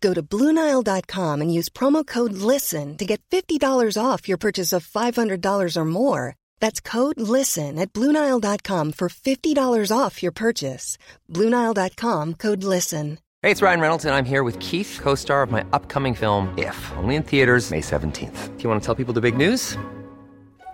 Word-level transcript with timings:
Go 0.00 0.14
to 0.14 0.22
Bluenile.com 0.22 1.40
and 1.40 1.52
use 1.52 1.68
promo 1.68 2.06
code 2.06 2.32
LISTEN 2.32 2.96
to 2.98 3.04
get 3.04 3.20
$50 3.30 4.02
off 4.02 4.28
your 4.28 4.38
purchase 4.38 4.72
of 4.72 4.86
$500 4.86 5.76
or 5.76 5.84
more. 5.84 6.36
That's 6.60 6.80
code 6.80 7.18
LISTEN 7.20 7.78
at 7.78 7.92
Bluenile.com 7.92 8.92
for 8.92 9.08
$50 9.08 9.96
off 9.96 10.22
your 10.22 10.32
purchase. 10.32 10.98
Bluenile.com 11.32 12.34
code 12.34 12.62
LISTEN. 12.64 13.18
Hey, 13.42 13.52
it's 13.52 13.62
Ryan 13.62 13.80
Reynolds, 13.80 14.04
and 14.04 14.14
I'm 14.14 14.24
here 14.24 14.42
with 14.42 14.58
Keith, 14.58 14.98
co 15.00 15.14
star 15.14 15.42
of 15.42 15.50
my 15.50 15.64
upcoming 15.72 16.14
film, 16.14 16.52
If, 16.58 16.92
only 16.96 17.14
in 17.14 17.22
theaters, 17.22 17.70
May 17.70 17.80
17th. 17.80 18.56
Do 18.56 18.62
you 18.62 18.68
want 18.68 18.82
to 18.82 18.86
tell 18.86 18.94
people 18.94 19.14
the 19.14 19.20
big 19.20 19.36
news? 19.36 19.78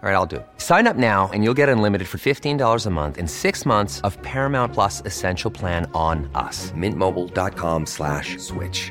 All 0.03 0.09
right, 0.09 0.17
I'll 0.17 0.27
do 0.27 0.37
it. 0.39 0.47
Sign 0.57 0.89
up 0.89 0.97
now 0.97 1.31
and 1.33 1.45
you'll 1.45 1.55
get 1.55 1.69
unlimited 1.69 2.09
for 2.09 2.19
$15 2.19 2.87
a 2.87 2.91
month 2.91 3.19
in 3.19 3.29
six 3.29 3.65
months 3.65 4.01
of 4.01 4.21
Paramount 4.23 4.73
Plus 4.73 5.01
Essential 5.03 5.49
Plan 5.49 5.89
on 5.95 6.29
us. 6.35 6.73
Mintmobile.com 6.73 7.87
slash 7.87 8.37
switch. 8.39 8.91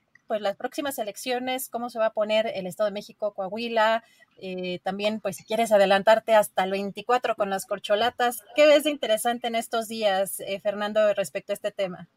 Pues 0.31 0.39
las 0.39 0.55
próximas 0.55 0.97
elecciones, 0.97 1.67
cómo 1.67 1.89
se 1.89 1.99
va 1.99 2.05
a 2.05 2.13
poner 2.13 2.49
el 2.55 2.65
Estado 2.65 2.89
de 2.89 2.93
México, 2.93 3.33
Coahuila, 3.33 4.01
eh, 4.39 4.79
también 4.81 5.19
pues 5.19 5.35
si 5.35 5.43
quieres 5.43 5.73
adelantarte 5.73 6.35
hasta 6.35 6.63
el 6.63 6.71
24 6.71 7.35
con 7.35 7.49
las 7.49 7.65
corcholatas, 7.65 8.41
¿qué 8.55 8.65
ves 8.65 8.85
de 8.85 8.91
interesante 8.91 9.47
en 9.47 9.55
estos 9.55 9.89
días, 9.89 10.39
eh, 10.39 10.57
Fernando, 10.61 11.13
respecto 11.15 11.51
a 11.51 11.55
este 11.55 11.71
tema? 11.71 12.07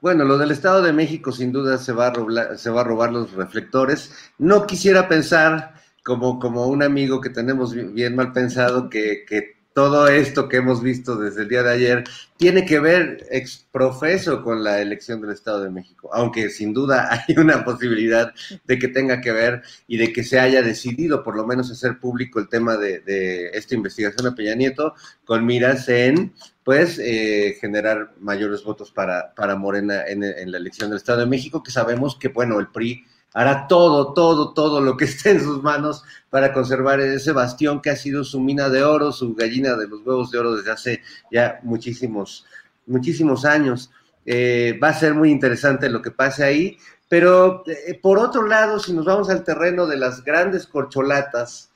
Bueno, 0.00 0.24
lo 0.24 0.38
del 0.38 0.52
Estado 0.52 0.80
de 0.80 0.94
México 0.94 1.32
sin 1.32 1.52
duda 1.52 1.76
se 1.76 1.92
va 1.92 2.06
a 2.06 2.14
robar, 2.14 2.56
se 2.56 2.70
va 2.70 2.80
a 2.80 2.84
robar 2.84 3.12
los 3.12 3.32
reflectores. 3.32 4.14
No 4.38 4.66
quisiera 4.66 5.06
pensar 5.06 5.74
como, 6.02 6.38
como 6.38 6.66
un 6.66 6.82
amigo 6.82 7.20
que 7.20 7.28
tenemos 7.28 7.74
bien 7.74 8.16
mal 8.16 8.32
pensado 8.32 8.88
que, 8.88 9.26
que 9.28 9.61
todo 9.74 10.08
esto 10.08 10.48
que 10.48 10.58
hemos 10.58 10.82
visto 10.82 11.16
desde 11.16 11.42
el 11.42 11.48
día 11.48 11.62
de 11.62 11.72
ayer 11.72 12.04
tiene 12.36 12.64
que 12.64 12.80
ver 12.80 13.26
exprofeso 13.30 14.42
con 14.42 14.64
la 14.64 14.80
elección 14.80 15.20
del 15.20 15.30
Estado 15.30 15.62
de 15.62 15.70
México, 15.70 16.10
aunque 16.12 16.50
sin 16.50 16.72
duda 16.72 17.08
hay 17.28 17.36
una 17.36 17.64
posibilidad 17.64 18.32
de 18.64 18.78
que 18.78 18.88
tenga 18.88 19.20
que 19.20 19.32
ver 19.32 19.62
y 19.86 19.96
de 19.96 20.12
que 20.12 20.24
se 20.24 20.40
haya 20.40 20.62
decidido 20.62 21.22
por 21.22 21.36
lo 21.36 21.46
menos 21.46 21.70
hacer 21.70 21.98
público 21.98 22.38
el 22.38 22.48
tema 22.48 22.76
de, 22.76 23.50
esta 23.54 23.74
investigación 23.74 24.26
a 24.26 24.34
Peña 24.34 24.54
Nieto 24.54 24.94
con 25.24 25.46
miras 25.46 25.88
en 25.88 26.32
pues 26.64 26.98
eh, 26.98 27.56
generar 27.60 28.12
mayores 28.20 28.62
votos 28.62 28.92
para, 28.92 29.34
para 29.34 29.56
Morena 29.56 30.04
en, 30.06 30.22
en 30.22 30.52
la 30.52 30.58
elección 30.58 30.90
del 30.90 30.98
Estado 30.98 31.20
de 31.20 31.26
México, 31.26 31.62
que 31.62 31.72
sabemos 31.72 32.16
que 32.16 32.28
bueno, 32.28 32.60
el 32.60 32.68
PRI 32.68 33.04
hará 33.34 33.66
todo, 33.66 34.12
todo, 34.12 34.52
todo 34.52 34.80
lo 34.80 34.96
que 34.96 35.04
esté 35.06 35.30
en 35.32 35.40
sus 35.40 35.62
manos 35.62 36.04
para 36.30 36.52
conservar 36.52 37.00
ese 37.00 37.32
bastión 37.32 37.80
que 37.80 37.90
ha 37.90 37.96
sido 37.96 38.24
su 38.24 38.40
mina 38.40 38.68
de 38.68 38.82
oro, 38.82 39.12
su 39.12 39.34
gallina 39.34 39.76
de 39.76 39.88
los 39.88 40.00
huevos 40.04 40.30
de 40.30 40.38
oro 40.38 40.56
desde 40.56 40.70
hace 40.70 41.02
ya 41.30 41.60
muchísimos, 41.62 42.46
muchísimos 42.86 43.44
años. 43.44 43.90
Eh, 44.24 44.78
va 44.82 44.90
a 44.90 44.94
ser 44.94 45.14
muy 45.14 45.30
interesante 45.30 45.88
lo 45.88 46.00
que 46.00 46.12
pase 46.12 46.44
ahí, 46.44 46.78
pero 47.08 47.64
eh, 47.66 47.98
por 48.00 48.18
otro 48.18 48.46
lado, 48.46 48.78
si 48.78 48.92
nos 48.92 49.04
vamos 49.04 49.28
al 49.30 49.42
terreno 49.44 49.86
de 49.86 49.96
las 49.96 50.22
grandes 50.22 50.66
corcholatas, 50.66 51.70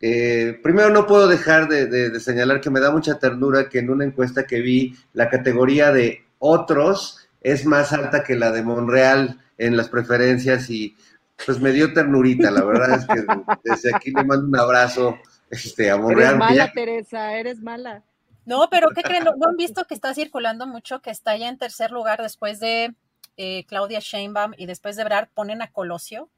eh, 0.00 0.60
primero 0.62 0.90
no 0.90 1.08
puedo 1.08 1.26
dejar 1.26 1.66
de 1.68 2.20
señalar 2.20 2.60
que 2.60 2.70
me 2.70 2.78
da 2.78 2.92
mucha 2.92 3.18
ternura 3.18 3.68
que 3.68 3.80
en 3.80 3.90
una 3.90 4.04
encuesta 4.04 4.46
que 4.46 4.60
vi 4.60 4.94
la 5.12 5.28
categoría 5.28 5.90
de 5.90 6.24
otros 6.38 7.28
es 7.40 7.66
más 7.66 7.92
alta 7.92 8.22
que 8.22 8.36
la 8.36 8.52
de 8.52 8.62
Monreal 8.62 9.40
en 9.58 9.76
las 9.76 9.88
preferencias 9.88 10.70
y 10.70 10.96
pues 11.44 11.60
me 11.60 11.72
dio 11.72 11.92
ternurita, 11.92 12.50
la 12.50 12.64
verdad 12.64 12.98
es 12.98 13.06
que 13.06 13.26
desde 13.64 13.94
aquí 13.94 14.10
le 14.10 14.24
mando 14.24 14.46
un 14.46 14.58
abrazo 14.58 15.18
este, 15.50 15.90
a. 15.90 15.96
Eres 15.96 16.36
mala, 16.36 16.72
Teresa, 16.72 17.34
eres 17.34 17.60
mala. 17.60 18.02
No, 18.44 18.68
pero 18.70 18.88
¿qué 18.90 19.02
creen? 19.02 19.24
¿No, 19.24 19.32
han 19.46 19.56
visto 19.56 19.84
que 19.84 19.94
está 19.94 20.14
circulando 20.14 20.66
mucho, 20.66 21.02
que 21.02 21.10
está 21.10 21.36
ya 21.36 21.48
en 21.48 21.58
tercer 21.58 21.90
lugar 21.90 22.22
después 22.22 22.60
de 22.60 22.94
eh, 23.36 23.66
Claudia 23.66 24.00
Sheinbaum 24.00 24.52
y 24.56 24.66
después 24.66 24.96
de 24.96 25.04
Brad 25.04 25.28
ponen 25.34 25.60
a 25.62 25.70
Colosio? 25.70 26.30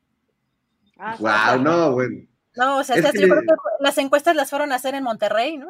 Ah, 0.99 1.17
wow, 1.19 1.63
no, 1.63 1.93
bueno. 1.93 2.27
No, 2.57 2.79
o 2.79 2.85
sea, 2.85 2.97
yo 2.97 3.11
creo 3.13 3.43
que 3.43 3.55
las 3.79 3.97
encuestas 3.99 4.35
las 4.35 4.51
fueron 4.51 4.73
a 4.73 4.75
hacer 4.75 4.95
en 4.95 5.05
Monterrey, 5.05 5.57
¿no? 5.57 5.69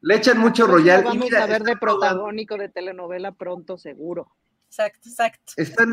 Le 0.00 0.16
echan 0.16 0.38
mucho 0.38 0.66
royal. 0.66 1.04
Vamos 1.04 1.32
a 1.32 1.46
ver 1.46 1.62
de 1.62 1.76
protagónico 1.76 2.56
de 2.56 2.68
telenovela 2.68 3.32
pronto, 3.32 3.78
seguro. 3.78 4.34
Exacto, 4.66 5.08
exacto. 5.08 5.52
Están, 5.56 5.92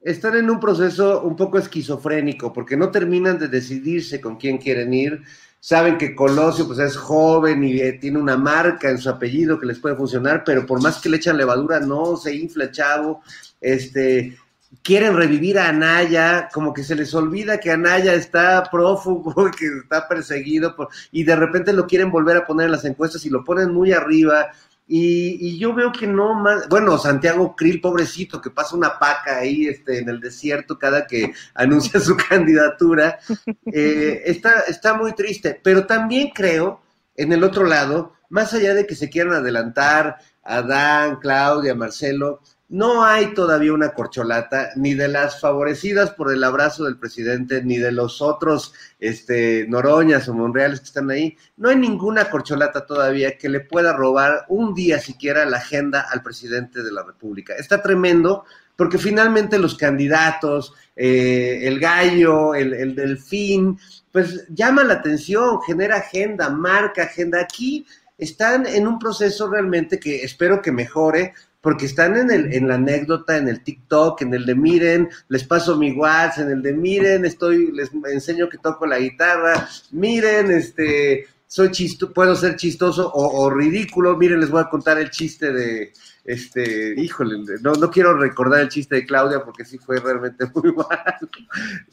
están 0.00 0.36
en 0.36 0.50
un 0.50 0.60
proceso 0.60 1.22
un 1.22 1.36
poco 1.36 1.58
esquizofrénico 1.58 2.52
porque 2.52 2.76
no 2.76 2.90
terminan 2.90 3.38
de 3.38 3.48
decidirse 3.48 4.20
con 4.20 4.36
quién 4.36 4.58
quieren 4.58 4.94
ir. 4.94 5.22
Saben 5.60 5.98
que 5.98 6.14
Colosio 6.14 6.66
pues 6.66 6.78
es 6.78 6.96
joven 6.96 7.64
y 7.64 7.80
eh, 7.80 7.94
tiene 7.94 8.18
una 8.18 8.36
marca 8.36 8.90
en 8.90 8.98
su 8.98 9.10
apellido 9.10 9.58
que 9.58 9.66
les 9.66 9.80
puede 9.80 9.96
funcionar, 9.96 10.44
pero 10.44 10.64
por 10.64 10.80
más 10.80 11.00
que 11.00 11.08
le 11.08 11.16
echan 11.16 11.36
levadura 11.36 11.80
no 11.80 12.16
se 12.16 12.34
infla 12.34 12.70
chavo. 12.70 13.22
Este, 13.60 14.38
quieren 14.82 15.16
revivir 15.16 15.58
a 15.58 15.68
Anaya, 15.68 16.48
como 16.52 16.72
que 16.72 16.84
se 16.84 16.94
les 16.94 17.12
olvida 17.14 17.58
que 17.58 17.70
Anaya 17.72 18.14
está 18.14 18.62
prófugo, 18.70 19.50
que 19.58 19.66
está 19.82 20.06
perseguido, 20.06 20.76
y 21.10 21.24
de 21.24 21.36
repente 21.36 21.72
lo 21.72 21.86
quieren 21.86 22.10
volver 22.10 22.36
a 22.36 22.46
poner 22.46 22.66
en 22.66 22.72
las 22.72 22.84
encuestas 22.84 23.24
y 23.26 23.30
lo 23.30 23.44
ponen 23.44 23.72
muy 23.72 23.92
arriba, 23.92 24.52
y, 24.90 25.58
yo 25.58 25.74
veo 25.74 25.92
que 25.92 26.06
no 26.06 26.34
más, 26.34 26.66
bueno, 26.68 26.96
Santiago 26.96 27.54
Krill, 27.54 27.80
pobrecito, 27.80 28.40
que 28.40 28.50
pasa 28.50 28.74
una 28.74 28.98
paca 28.98 29.38
ahí 29.38 29.66
este, 29.66 29.98
en 29.98 30.08
el 30.08 30.18
desierto 30.18 30.78
cada 30.78 31.06
que 31.06 31.32
anuncia 31.54 32.00
su 32.00 32.16
candidatura, 32.16 33.18
eh, 33.66 34.22
está, 34.24 34.60
está 34.60 34.94
muy 34.94 35.12
triste, 35.12 35.60
pero 35.62 35.86
también 35.86 36.30
creo, 36.34 36.80
en 37.16 37.32
el 37.32 37.44
otro 37.44 37.64
lado, 37.64 38.14
más 38.30 38.54
allá 38.54 38.72
de 38.72 38.86
que 38.86 38.94
se 38.94 39.10
quieran 39.10 39.34
adelantar 39.34 40.18
a 40.42 40.62
Dan, 40.62 41.16
Claudia, 41.16 41.74
Marcelo, 41.74 42.40
no 42.68 43.04
hay 43.04 43.32
todavía 43.32 43.72
una 43.72 43.90
corcholata, 43.90 44.70
ni 44.76 44.94
de 44.94 45.08
las 45.08 45.40
favorecidas 45.40 46.10
por 46.10 46.32
el 46.32 46.44
abrazo 46.44 46.84
del 46.84 46.98
presidente, 46.98 47.62
ni 47.62 47.78
de 47.78 47.92
los 47.92 48.20
otros 48.20 48.74
este, 49.00 49.66
Noroñas 49.68 50.28
o 50.28 50.34
Monreales 50.34 50.80
que 50.80 50.86
están 50.86 51.10
ahí. 51.10 51.36
No 51.56 51.70
hay 51.70 51.76
ninguna 51.76 52.28
corcholata 52.28 52.84
todavía 52.84 53.38
que 53.38 53.48
le 53.48 53.60
pueda 53.60 53.94
robar 53.94 54.44
un 54.48 54.74
día 54.74 54.98
siquiera 55.00 55.46
la 55.46 55.56
agenda 55.56 56.06
al 56.10 56.22
presidente 56.22 56.82
de 56.82 56.92
la 56.92 57.02
República. 57.02 57.54
Está 57.54 57.82
tremendo 57.82 58.44
porque 58.76 58.98
finalmente 58.98 59.58
los 59.58 59.74
candidatos, 59.74 60.74
eh, 60.94 61.60
el 61.62 61.80
gallo, 61.80 62.54
el, 62.54 62.74
el 62.74 62.94
delfín, 62.94 63.78
pues 64.12 64.46
llama 64.50 64.84
la 64.84 64.94
atención, 64.94 65.60
genera 65.62 65.96
agenda, 65.96 66.50
marca 66.50 67.04
agenda. 67.04 67.40
Aquí 67.40 67.86
están 68.18 68.66
en 68.66 68.86
un 68.86 68.98
proceso 68.98 69.48
realmente 69.48 69.98
que 69.98 70.22
espero 70.22 70.60
que 70.60 70.72
mejore, 70.72 71.32
porque 71.60 71.86
están 71.86 72.16
en, 72.16 72.30
el, 72.30 72.52
en 72.52 72.68
la 72.68 72.76
anécdota, 72.76 73.36
en 73.36 73.48
el 73.48 73.62
TikTok, 73.62 74.22
en 74.22 74.34
el 74.34 74.46
de 74.46 74.54
miren, 74.54 75.08
les 75.28 75.44
paso 75.44 75.76
mi 75.76 75.92
WhatsApp, 75.92 76.46
en 76.46 76.52
el 76.52 76.62
de 76.62 76.72
miren, 76.72 77.24
estoy, 77.24 77.72
les 77.72 77.90
enseño 78.10 78.48
que 78.48 78.58
toco 78.58 78.86
la 78.86 78.98
guitarra, 78.98 79.68
miren, 79.90 80.52
este, 80.52 81.26
soy 81.46 81.70
chisto, 81.70 82.12
puedo 82.12 82.36
ser 82.36 82.56
chistoso 82.56 83.10
o, 83.12 83.50
ridículo, 83.50 84.16
miren, 84.16 84.40
les 84.40 84.50
voy 84.50 84.60
a 84.60 84.68
contar 84.68 84.98
el 84.98 85.10
chiste 85.10 85.52
de, 85.52 85.92
este, 86.24 86.94
híjole, 86.96 87.38
no, 87.60 87.72
no 87.72 87.90
quiero 87.90 88.16
recordar 88.16 88.60
el 88.60 88.68
chiste 88.68 88.96
de 88.96 89.06
Claudia 89.06 89.42
porque 89.44 89.64
sí 89.64 89.78
fue 89.78 89.98
realmente 89.98 90.46
muy 90.54 90.72
malo, 90.72 91.28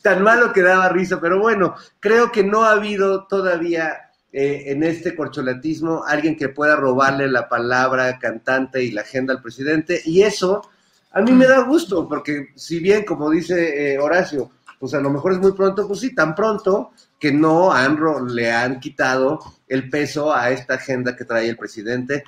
tan 0.02 0.22
malo 0.24 0.54
que 0.54 0.62
daba 0.62 0.90
risa, 0.90 1.20
pero 1.20 1.40
bueno, 1.40 1.76
creo 2.00 2.32
que 2.32 2.44
no 2.44 2.66
ha 2.66 2.74
habido 2.74 3.26
todavía 3.26 4.05
eh, 4.38 4.70
en 4.74 4.84
este 4.84 5.16
corcholatismo 5.16 6.04
alguien 6.06 6.36
que 6.36 6.50
pueda 6.50 6.76
robarle 6.76 7.30
la 7.30 7.48
palabra 7.48 8.20
cantante 8.20 8.84
y 8.84 8.92
la 8.92 9.00
agenda 9.00 9.34
al 9.34 9.42
presidente. 9.42 10.02
Y 10.04 10.24
eso 10.24 10.70
a 11.12 11.22
mí 11.22 11.32
me 11.32 11.48
da 11.48 11.62
gusto, 11.62 12.06
porque 12.06 12.50
si 12.54 12.80
bien, 12.80 13.06
como 13.06 13.30
dice 13.30 13.94
eh, 13.94 13.98
Horacio, 13.98 14.52
pues 14.78 14.94
a 14.94 15.00
lo 15.00 15.10
mejor 15.10 15.32
es 15.32 15.40
muy 15.40 15.54
pronto, 15.54 15.88
pues 15.88 16.02
sí, 16.02 16.14
tan 16.14 16.36
pronto 16.36 16.92
que 17.18 17.32
no 17.32 17.72
han, 17.72 17.98
le 18.36 18.52
han 18.52 18.82
quitado 18.82 19.40
el 19.70 19.90
peso 19.90 20.36
a 20.36 20.50
esta 20.50 20.74
agenda 20.74 21.16
que 21.16 21.24
trae 21.24 21.48
el 21.48 21.56
presidente. 21.56 22.26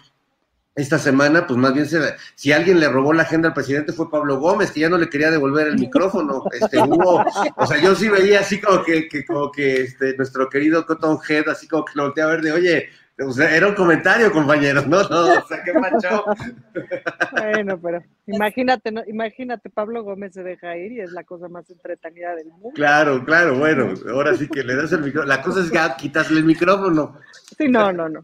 Esta 0.78 1.00
semana, 1.00 1.48
pues 1.48 1.58
más 1.58 1.74
bien 1.74 1.88
se, 1.88 2.00
si 2.36 2.52
alguien 2.52 2.80
le 2.80 2.88
robó 2.88 3.12
la 3.12 3.24
agenda 3.24 3.50
al 3.50 3.56
presidente 3.56 3.94
fue 3.94 4.12
Pablo 4.12 4.40
Gómez, 4.40 4.72
que 4.72 4.82
ya 4.82 4.90
no 4.90 4.98
le 5.00 5.10
quería 5.10 5.32
devolver 5.32 5.68
el 5.68 5.76
micrófono. 5.80 6.44
Este, 6.52 6.78
hubo, 6.80 7.26
o 7.56 7.66
sea, 7.66 7.82
yo 7.82 7.96
sí 7.96 8.08
veía 8.08 8.42
así 8.42 8.62
como 8.62 8.84
que, 8.84 9.10
que 9.10 9.26
como 9.26 9.52
que 9.52 9.82
este, 9.82 10.16
nuestro 10.16 10.48
querido 10.48 10.86
Cotton 10.86 11.18
Head, 11.28 11.50
así 11.50 11.68
como 11.68 11.84
que 11.84 11.94
lo 11.96 12.04
volteé 12.04 12.24
a 12.24 12.28
ver 12.28 12.42
de, 12.42 12.52
oye, 12.52 12.90
o 13.20 13.32
sea, 13.32 13.56
era 13.56 13.68
un 13.68 13.74
comentario, 13.74 14.32
compañeros, 14.32 14.86
¿no? 14.86 15.02
No, 15.10 15.34
o 15.44 15.48
sea, 15.48 15.64
qué 15.64 15.74
macho. 15.74 16.26
Bueno, 17.32 17.80
pero 17.82 18.04
imagínate, 18.28 18.92
¿no? 18.92 19.02
imagínate, 19.08 19.72
Pablo 19.72 20.04
Gómez 20.04 20.34
se 20.36 20.44
deja 20.44 20.78
ir 20.78 20.92
y 20.92 21.00
es 21.02 21.12
la 21.12 21.24
cosa 21.24 21.50
más 21.50 21.68
entretenida 21.72 22.36
del 22.36 22.50
mundo. 22.50 22.70
Claro, 22.76 23.26
claro, 23.26 23.58
bueno, 23.58 23.96
ahora 24.12 24.36
sí 24.36 24.48
que 24.48 24.64
le 24.64 24.76
das 24.76 24.92
el 24.92 25.02
micrófono. 25.02 25.34
La 25.34 25.42
cosa 25.42 25.62
es 25.62 25.72
que 25.72 25.80
quitasle 25.98 26.38
el 26.38 26.46
micrófono. 26.46 27.20
Sí, 27.58 27.68
no, 27.68 27.92
no, 27.92 28.08
no. 28.08 28.24